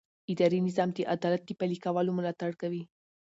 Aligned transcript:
اداري 0.31 0.59
نظام 0.67 0.89
د 0.93 0.97
عدالت 1.15 1.41
د 1.45 1.51
پلي 1.59 1.77
کولو 1.85 2.11
ملاتړ 2.17 2.51
کوي. 2.61 2.83